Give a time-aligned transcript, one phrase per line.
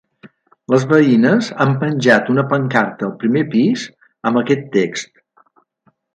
[0.73, 3.85] Les veïnes han penjat una pancarta al primer pis,
[4.31, 5.15] amb aquest text.